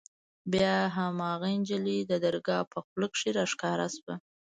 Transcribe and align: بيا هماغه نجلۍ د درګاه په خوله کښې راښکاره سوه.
بيا 0.53 0.75
هماغه 0.97 1.49
نجلۍ 1.59 1.99
د 2.05 2.11
درګاه 2.25 2.63
په 2.71 2.79
خوله 2.85 3.07
کښې 3.13 3.29
راښکاره 3.37 3.87
سوه. 3.95 4.13